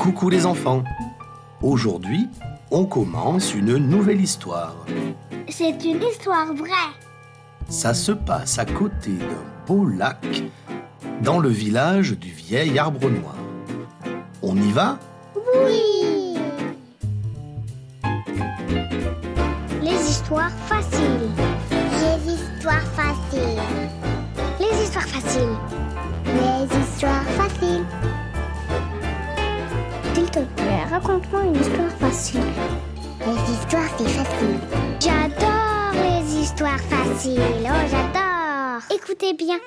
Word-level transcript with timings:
Coucou 0.00 0.30
les 0.30 0.46
enfants 0.46 0.82
Aujourd'hui, 1.60 2.26
on 2.70 2.86
commence 2.86 3.52
une 3.52 3.76
nouvelle 3.76 4.22
histoire. 4.22 4.74
C'est 5.50 5.84
une 5.84 6.02
histoire 6.02 6.54
vraie. 6.54 6.94
Ça 7.68 7.92
se 7.92 8.12
passe 8.12 8.58
à 8.58 8.64
côté 8.64 9.10
d'un 9.10 9.44
beau 9.66 9.84
lac, 9.84 10.42
dans 11.22 11.38
le 11.38 11.50
village 11.50 12.12
du 12.18 12.30
vieil 12.30 12.78
arbre 12.78 13.10
noir. 13.10 13.34
On 14.40 14.56
y 14.56 14.72
va? 14.72 14.98
Oui. 15.36 16.34
Les 19.82 20.10
histoires 20.10 20.56
faciles. 20.66 21.28
Les 21.70 22.32
histoires 22.32 22.88
faciles. 22.96 23.60
Les 24.58 24.82
histoires 24.82 25.08
faciles. 25.08 25.58
Les 26.24 26.78
histoires 26.80 27.24
faciles. 27.36 27.84
Raconte-moi 31.02 31.44
une 31.44 31.56
histoire 31.56 31.92
facile. 31.92 32.40
Les 33.20 33.52
histoires, 33.54 33.88
c'est 33.96 34.08
facile. 34.08 34.58
J'adore 35.00 35.92
les 35.94 36.42
histoires 36.42 36.80
faciles. 36.80 37.40
Oh, 37.64 37.88
j'adore. 37.90 38.82
Écoutez 38.94 39.32
bien. 39.32 39.58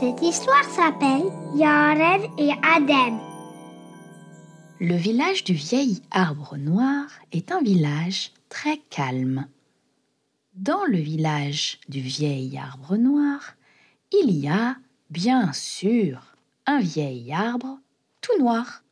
Cette 0.00 0.20
histoire 0.20 0.64
s'appelle 0.64 1.30
Yared 1.54 2.22
et 2.38 2.50
Adem. 2.74 3.20
Le 4.80 4.96
village 4.96 5.44
du 5.44 5.54
vieil 5.54 6.02
arbre 6.10 6.56
noir 6.56 7.04
est 7.30 7.52
un 7.52 7.62
village 7.62 8.32
très 8.48 8.78
calme. 8.90 9.46
Dans 10.54 10.84
le 10.86 10.98
village 10.98 11.78
du 11.88 12.00
vieil 12.00 12.58
arbre 12.58 12.96
noir, 12.96 13.54
il 14.12 14.30
y 14.30 14.48
a, 14.48 14.76
bien 15.10 15.52
sûr, 15.52 16.36
un 16.66 16.80
vieil 16.80 17.32
arbre 17.32 17.78
tout 18.20 18.38
noir. 18.38 18.82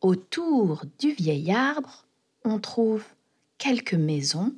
Autour 0.00 0.84
du 0.98 1.12
vieil 1.12 1.50
arbre, 1.50 2.04
on 2.44 2.58
trouve 2.58 3.04
quelques 3.58 3.94
maisons, 3.94 4.54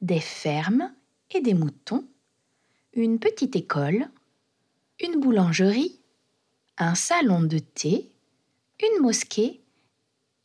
des 0.00 0.20
fermes 0.20 0.90
et 1.30 1.40
des 1.40 1.54
moutons, 1.54 2.04
une 2.94 3.18
petite 3.18 3.54
école, 3.54 4.08
une 5.00 5.20
boulangerie, 5.20 6.00
un 6.78 6.94
salon 6.94 7.42
de 7.42 7.58
thé, 7.58 8.10
une 8.80 9.02
mosquée 9.02 9.60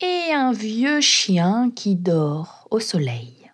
et 0.02 0.34
un 0.34 0.52
vieux 0.52 1.02
chien 1.02 1.72
qui 1.72 1.96
dort 1.96 2.68
au 2.70 2.80
soleil. 2.80 3.52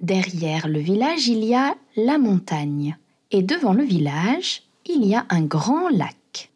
Derrière 0.00 0.68
le 0.68 0.78
village, 0.78 1.28
il 1.28 1.44
y 1.44 1.54
a 1.54 1.76
la 1.96 2.18
montagne 2.18 2.96
et 3.30 3.42
devant 3.42 3.72
le 3.72 3.84
village, 3.84 4.62
il 4.86 5.04
y 5.04 5.14
a 5.14 5.26
un 5.28 5.42
grand 5.42 5.88
lac. 5.88 6.50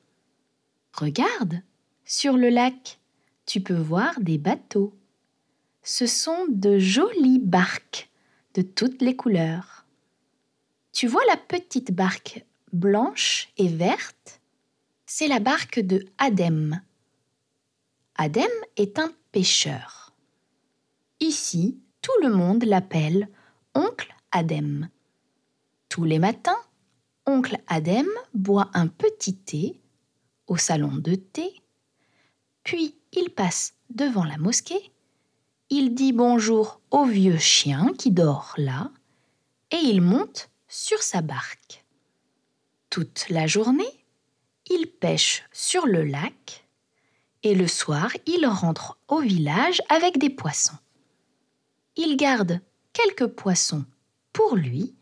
Regarde, 0.92 1.62
sur 2.04 2.36
le 2.36 2.48
lac, 2.48 2.98
tu 3.46 3.60
peux 3.60 3.76
voir 3.76 4.18
des 4.20 4.38
bateaux. 4.38 4.94
Ce 5.82 6.06
sont 6.06 6.46
de 6.48 6.78
jolies 6.78 7.38
barques 7.38 8.10
de 8.54 8.62
toutes 8.62 9.02
les 9.02 9.14
couleurs. 9.14 9.86
Tu 10.92 11.06
vois 11.06 11.24
la 11.28 11.36
petite 11.36 11.92
barque 11.92 12.44
blanche 12.72 13.48
et 13.58 13.68
verte? 13.68 14.40
C'est 15.04 15.28
la 15.28 15.38
barque 15.38 15.78
de 15.78 16.04
Adem. 16.18 16.80
Adem 18.16 18.50
est 18.76 18.98
un 18.98 19.12
pêcheur. 19.30 20.12
Ici, 21.20 21.78
tout 22.00 22.22
le 22.22 22.30
monde 22.30 22.64
l'appelle 22.64 23.28
oncle 23.74 24.14
Adem. 24.32 24.88
Tous 25.88 26.04
les 26.04 26.18
matins, 26.18 26.58
oncle 27.26 27.58
Adem 27.66 28.08
boit 28.34 28.70
un 28.74 28.86
petit 28.86 29.36
thé 29.36 29.80
au 30.46 30.56
salon 30.56 30.94
de 30.96 31.16
thé, 31.16 31.60
puis 32.62 32.96
il 33.12 33.30
passe 33.30 33.74
devant 33.90 34.24
la 34.24 34.38
mosquée, 34.38 34.92
il 35.70 35.94
dit 35.94 36.12
bonjour 36.12 36.80
au 36.90 37.04
vieux 37.04 37.38
chien 37.38 37.92
qui 37.98 38.12
dort 38.12 38.54
là, 38.56 38.90
et 39.72 39.76
il 39.76 40.00
monte 40.00 40.50
sur 40.68 41.02
sa 41.02 41.22
barque. 41.22 41.84
Toute 42.90 43.28
la 43.28 43.46
journée, 43.46 44.04
il 44.70 44.86
pêche 44.86 45.44
sur 45.52 45.86
le 45.86 46.04
lac, 46.04 46.64
et 47.42 47.54
le 47.54 47.66
soir, 47.66 48.10
il 48.26 48.46
rentre 48.46 48.98
au 49.08 49.20
village 49.20 49.82
avec 49.88 50.18
des 50.18 50.30
poissons. 50.30 50.78
Il 51.96 52.16
garde 52.16 52.60
quelques 52.92 53.26
poissons 53.26 53.84
pour 54.32 54.56
lui 54.56 54.94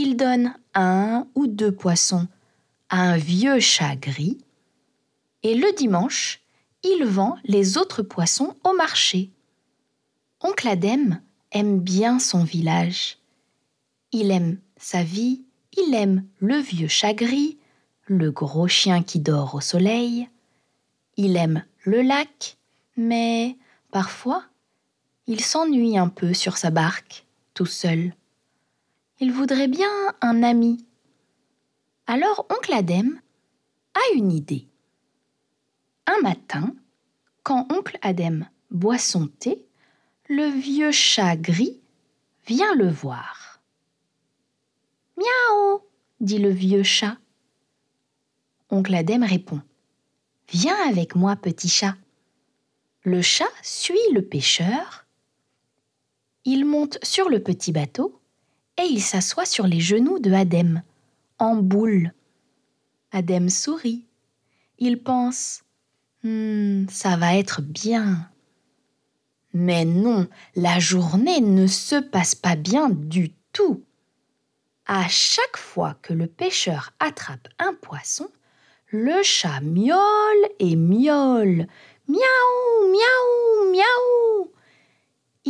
il 0.00 0.16
donne 0.16 0.54
un 0.74 1.26
ou 1.34 1.48
deux 1.48 1.72
poissons 1.72 2.28
à 2.88 3.00
un 3.00 3.16
vieux 3.16 3.58
chat 3.58 3.96
gris, 3.96 4.38
et 5.42 5.56
le 5.56 5.72
dimanche, 5.76 6.40
il 6.84 7.04
vend 7.04 7.36
les 7.44 7.76
autres 7.76 8.02
poissons 8.02 8.54
au 8.62 8.74
marché. 8.74 9.30
Oncle 10.40 10.68
Adem 10.68 11.20
aime 11.50 11.80
bien 11.80 12.20
son 12.20 12.44
village. 12.44 13.18
Il 14.12 14.30
aime 14.30 14.58
sa 14.76 15.02
vie, 15.02 15.42
il 15.76 15.92
aime 15.94 16.24
le 16.38 16.58
vieux 16.58 16.86
chat 16.86 17.12
gris, 17.12 17.58
le 18.06 18.30
gros 18.30 18.68
chien 18.68 19.02
qui 19.02 19.18
dort 19.18 19.56
au 19.56 19.60
soleil. 19.60 20.28
Il 21.16 21.36
aime 21.36 21.64
le 21.82 22.02
lac, 22.02 22.56
mais 22.96 23.56
parfois, 23.90 24.44
il 25.26 25.40
s'ennuie 25.40 25.98
un 25.98 26.08
peu 26.08 26.34
sur 26.34 26.56
sa 26.56 26.70
barque, 26.70 27.26
tout 27.52 27.66
seul. 27.66 28.14
Il 29.20 29.32
voudrait 29.32 29.66
bien 29.66 29.90
un 30.20 30.44
ami. 30.44 30.86
Alors 32.06 32.46
oncle 32.50 32.72
Adem 32.72 33.20
a 33.94 34.14
une 34.14 34.30
idée. 34.30 34.68
Un 36.06 36.20
matin, 36.22 36.72
quand 37.42 37.66
oncle 37.72 37.98
Adem 38.02 38.48
boit 38.70 38.98
son 38.98 39.26
thé, 39.26 39.66
le 40.28 40.44
vieux 40.44 40.92
chat 40.92 41.36
gris 41.36 41.80
vient 42.46 42.74
le 42.76 42.88
voir. 42.88 43.60
Miaou 45.16 45.80
dit 46.20 46.38
le 46.38 46.50
vieux 46.50 46.84
chat. 46.84 47.18
Oncle 48.70 48.94
Adem 48.94 49.24
répond 49.24 49.60
Viens 50.50 50.88
avec 50.88 51.16
moi, 51.16 51.34
petit 51.34 51.68
chat. 51.68 51.96
Le 53.02 53.20
chat 53.20 53.50
suit 53.62 53.98
le 54.14 54.22
pêcheur. 54.22 55.06
Il 56.44 56.64
monte 56.64 56.98
sur 57.02 57.28
le 57.28 57.42
petit 57.42 57.72
bateau 57.72 58.18
et 58.78 58.84
il 58.84 59.02
s'assoit 59.02 59.46
sur 59.46 59.66
les 59.66 59.80
genoux 59.80 60.18
de 60.18 60.32
Adem, 60.32 60.82
en 61.38 61.56
boule. 61.56 62.12
Adem 63.12 63.48
sourit. 63.48 64.06
Il 64.78 65.02
pense 65.02 65.62
Hum, 66.24 66.86
ça 66.90 67.16
va 67.16 67.36
être 67.36 67.62
bien. 67.62 68.28
Mais 69.54 69.84
non, 69.84 70.26
la 70.56 70.80
journée 70.80 71.40
ne 71.40 71.66
se 71.66 71.96
passe 71.96 72.34
pas 72.34 72.56
bien 72.56 72.90
du 72.90 73.32
tout. 73.52 73.84
À 74.86 75.06
chaque 75.08 75.56
fois 75.56 75.96
que 76.02 76.12
le 76.12 76.26
pêcheur 76.26 76.92
attrape 76.98 77.48
un 77.58 77.72
poisson, 77.74 78.28
le 78.88 79.22
chat 79.22 79.60
miaule 79.60 80.48
et 80.58 80.74
miaule. 80.76 81.66
Miaou, 82.08 82.90
miaou, 82.90 83.72
miaou. 83.72 84.52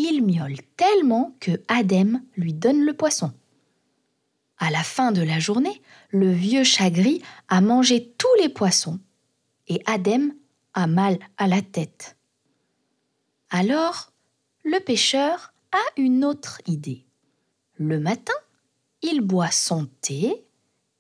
Il 0.01 0.25
miaule 0.25 0.63
tellement 0.77 1.35
que 1.41 1.61
Adem 1.67 2.23
lui 2.37 2.55
donne 2.55 2.85
le 2.85 2.93
poisson. 2.93 3.33
À 4.59 4.71
la 4.71 4.85
fin 4.85 5.11
de 5.11 5.23
la 5.23 5.41
journée, 5.41 5.83
le 6.11 6.31
vieux 6.31 6.63
chat 6.63 6.91
gris 6.91 7.21
a 7.49 7.61
mangé 7.61 8.15
tous 8.17 8.33
les 8.41 8.49
poissons 8.49 9.01
et 9.67 9.83
Adem 9.87 10.37
a 10.73 10.87
mal 10.87 11.19
à 11.37 11.49
la 11.49 11.63
tête. 11.63 12.17
Alors, 13.51 14.13
le 14.63 14.79
pêcheur 14.79 15.53
a 15.73 16.01
une 16.01 16.25
autre 16.25 16.63
idée. 16.69 17.05
Le 17.75 17.99
matin, 17.99 18.39
il 19.03 19.21
boit 19.21 19.51
son 19.51 19.89
thé, 20.01 20.47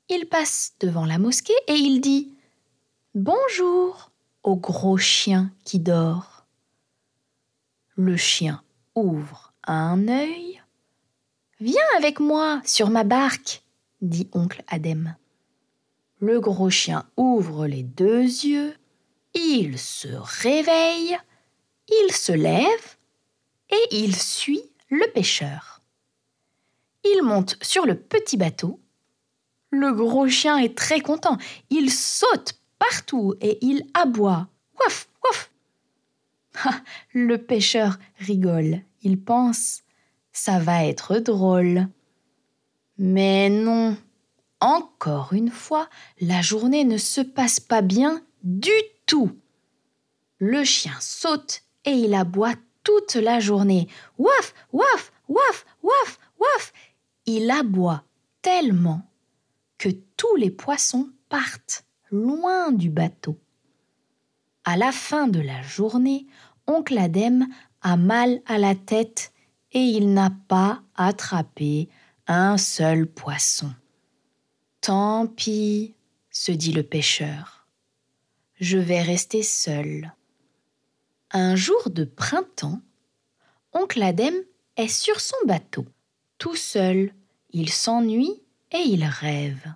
il 0.08 0.28
passe 0.28 0.74
devant 0.80 1.04
la 1.06 1.18
mosquée 1.18 1.54
et 1.68 1.74
il 1.74 2.00
dit 2.00 2.34
Bonjour 3.14 4.10
au 4.42 4.56
gros 4.56 4.98
chien 4.98 5.52
qui 5.62 5.78
dort. 5.78 6.46
Le 7.94 8.16
chien 8.16 8.60
ouvre 9.02 9.52
un 9.64 10.08
œil. 10.08 10.62
Viens 11.60 11.82
avec 11.96 12.20
moi 12.20 12.60
sur 12.64 12.90
ma 12.90 13.04
barque, 13.04 13.62
dit 14.00 14.28
oncle 14.32 14.62
Adem. 14.68 15.16
Le 16.20 16.40
gros 16.40 16.70
chien 16.70 17.04
ouvre 17.16 17.66
les 17.66 17.82
deux 17.82 18.22
yeux, 18.22 18.74
il 19.34 19.78
se 19.78 20.08
réveille, 20.08 21.16
il 21.88 22.12
se 22.12 22.32
lève 22.32 22.96
et 23.70 23.96
il 23.96 24.16
suit 24.16 24.62
le 24.88 25.06
pêcheur. 25.12 25.80
Il 27.04 27.22
monte 27.22 27.56
sur 27.62 27.86
le 27.86 27.94
petit 27.94 28.36
bateau. 28.36 28.80
Le 29.70 29.92
gros 29.92 30.28
chien 30.28 30.58
est 30.58 30.76
très 30.76 31.00
content. 31.00 31.38
Il 31.70 31.90
saute 31.90 32.54
partout 32.78 33.34
et 33.40 33.58
il 33.64 33.86
aboie. 33.94 34.48
Le 37.12 37.36
pêcheur 37.38 37.98
rigole. 38.18 38.80
Il 39.02 39.20
pense 39.20 39.82
Ça 40.32 40.58
va 40.58 40.84
être 40.84 41.18
drôle. 41.18 41.88
Mais 42.98 43.48
non, 43.48 43.96
Encore 44.60 45.32
une 45.32 45.50
fois, 45.50 45.88
la 46.20 46.42
journée 46.42 46.84
ne 46.84 46.98
se 46.98 47.20
passe 47.20 47.60
pas 47.60 47.82
bien 47.82 48.22
du 48.42 48.70
tout. 49.06 49.30
Le 50.38 50.64
chien 50.64 50.96
saute 51.00 51.62
et 51.84 51.92
il 51.92 52.14
aboie 52.14 52.54
toute 52.82 53.14
la 53.14 53.38
journée. 53.38 53.88
Waf, 54.18 54.54
waf, 54.72 55.12
waf, 55.28 55.64
waf, 55.82 56.18
waf. 56.38 56.72
Il 57.26 57.50
aboie 57.50 58.02
tellement 58.42 59.02
que 59.78 59.90
tous 60.16 60.34
les 60.36 60.50
poissons 60.50 61.10
partent 61.28 61.84
loin 62.10 62.72
du 62.72 62.90
bateau. 62.90 63.38
À 64.64 64.76
la 64.76 64.92
fin 64.92 65.28
de 65.28 65.40
la 65.40 65.62
journée, 65.62 66.26
oncle 66.68 66.98
Adem 66.98 67.48
a 67.80 67.96
mal 67.96 68.40
à 68.46 68.58
la 68.58 68.74
tête 68.74 69.32
et 69.72 69.80
il 69.80 70.12
n'a 70.12 70.30
pas 70.46 70.82
attrapé 70.94 71.88
un 72.26 72.58
seul 72.58 73.06
poisson. 73.06 73.72
Tant 74.80 75.26
pis, 75.26 75.94
se 76.30 76.52
dit 76.52 76.72
le 76.72 76.82
pêcheur. 76.82 77.66
Je 78.60 78.78
vais 78.78 79.02
rester 79.02 79.42
seul. 79.42 80.14
Un 81.30 81.56
jour 81.56 81.90
de 81.90 82.04
printemps, 82.04 82.80
oncle 83.72 84.02
Adem 84.02 84.34
est 84.76 84.88
sur 84.88 85.20
son 85.20 85.36
bateau. 85.46 85.86
Tout 86.38 86.56
seul, 86.56 87.12
il 87.50 87.70
s'ennuie 87.70 88.42
et 88.72 88.78
il 88.78 89.04
rêve. 89.04 89.74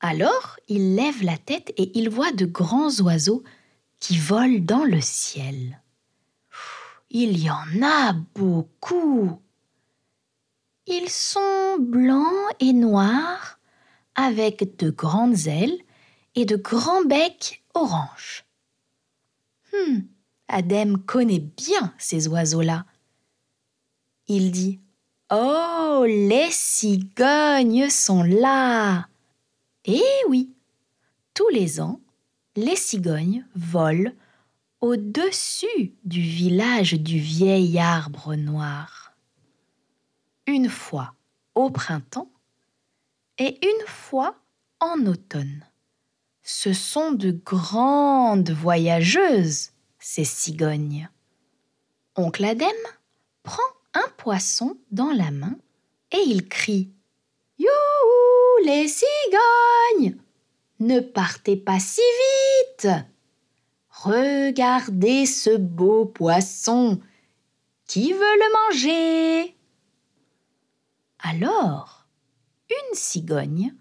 Alors 0.00 0.56
il 0.68 0.94
lève 0.94 1.22
la 1.22 1.36
tête 1.36 1.72
et 1.76 1.98
il 1.98 2.08
voit 2.10 2.32
de 2.32 2.46
grands 2.46 3.00
oiseaux 3.00 3.42
qui 4.00 4.18
volent 4.18 4.58
dans 4.60 4.84
le 4.84 5.00
ciel. 5.00 5.80
Il 7.10 7.38
y 7.38 7.50
en 7.50 7.82
a 7.82 8.14
beaucoup. 8.34 9.40
Ils 10.86 11.10
sont 11.10 11.76
blancs 11.78 12.54
et 12.58 12.72
noirs, 12.72 13.58
avec 14.14 14.76
de 14.78 14.90
grandes 14.90 15.46
ailes 15.46 15.78
et 16.34 16.44
de 16.44 16.56
grands 16.56 17.04
becs 17.04 17.62
orange. 17.74 18.44
Hmm, 19.72 20.00
Adem 20.48 20.98
connaît 20.98 21.38
bien 21.38 21.94
ces 21.98 22.26
oiseaux-là. 22.26 22.86
Il 24.26 24.50
dit 24.50 24.80
Oh, 25.32 26.04
les 26.06 26.50
cigognes 26.50 27.88
sont 27.88 28.22
là. 28.22 29.08
Eh 29.84 30.02
oui, 30.28 30.50
tous 31.34 31.48
les 31.50 31.80
ans, 31.80 32.00
les 32.56 32.76
cigognes 32.76 33.44
volent 33.54 34.12
au-dessus 34.80 35.94
du 36.04 36.20
village 36.20 36.94
du 36.94 37.18
vieil 37.18 37.78
arbre 37.78 38.34
noir. 38.34 39.12
Une 40.46 40.68
fois 40.68 41.14
au 41.54 41.70
printemps 41.70 42.30
et 43.38 43.58
une 43.64 43.86
fois 43.86 44.36
en 44.80 45.06
automne. 45.06 45.64
Ce 46.42 46.72
sont 46.72 47.12
de 47.12 47.30
grandes 47.30 48.50
voyageuses, 48.50 49.70
ces 49.98 50.24
cigognes. 50.24 51.08
Oncle 52.16 52.44
Adem 52.44 52.68
prend 53.42 53.62
un 53.94 54.08
poisson 54.16 54.76
dans 54.90 55.12
la 55.12 55.30
main 55.30 55.56
et 56.12 56.22
il 56.26 56.48
crie 56.48 56.90
Youhou, 57.58 58.64
les 58.64 58.88
cigognes 58.88 60.16
Ne 60.80 61.00
partez 61.00 61.56
pas 61.56 61.78
si 61.78 62.00
vite 62.00 62.29
Regardez 63.90 65.26
ce 65.26 65.56
beau 65.56 66.06
poisson 66.06 67.00
Qui 67.86 68.12
veut 68.12 68.18
le 68.18 68.70
manger? 68.70 69.56
Alors, 71.18 72.06
une 72.70 72.94
cigogne 72.94 73.74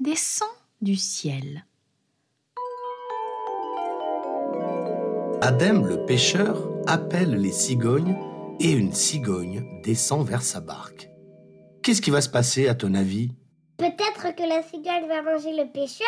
descend 0.00 0.48
du 0.80 0.96
ciel. 0.96 1.66
Adem 5.42 5.86
le 5.86 6.04
pêcheur 6.04 6.70
appelle 6.86 7.36
les 7.36 7.52
cigognes 7.52 8.16
et 8.60 8.72
une 8.72 8.92
cigogne 8.92 9.80
descend 9.82 10.26
vers 10.26 10.42
sa 10.42 10.60
barque. 10.60 11.08
Qu'est-ce 11.82 12.02
qui 12.02 12.10
va 12.10 12.20
se 12.20 12.28
passer 12.28 12.68
à 12.68 12.74
ton 12.74 12.94
avis? 12.94 13.30
Peut-être 13.78 14.34
que 14.34 14.42
la 14.42 14.62
cigogne 14.62 15.08
va 15.08 15.22
manger 15.22 15.52
le 15.56 15.70
pêcheur? 15.72 16.06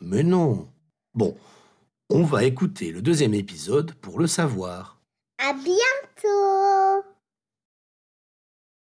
Mais 0.00 0.24
non. 0.24 0.68
Bon, 1.14 1.36
on 2.14 2.22
va 2.22 2.44
écouter 2.44 2.92
le 2.92 3.02
deuxième 3.02 3.34
épisode 3.34 3.92
pour 3.94 4.20
le 4.20 4.28
savoir. 4.28 5.00
À 5.38 5.52
bientôt 5.52 7.04